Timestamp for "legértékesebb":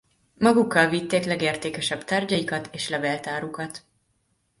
1.25-2.03